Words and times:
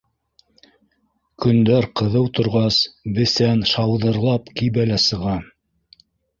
Көндәр 1.45 1.87
ҡыҙыу 2.01 2.31
торғас, 2.39 2.81
бесән 3.19 3.63
шауҙырлап 3.75 4.53
кибә 4.59 4.91
лә 4.93 5.01
сыға 5.09 5.41